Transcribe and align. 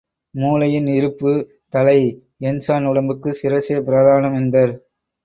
மூளையின் 0.35 0.87
இருப்பு 0.87 1.31
தலை, 1.69 1.99
எண் 2.39 2.59
சாண் 2.59 2.85
உடம்புக்குச் 2.85 3.39
சிரசே 3.41 3.77
பிரதானம் 3.81 4.35
என்பர். 4.35 4.73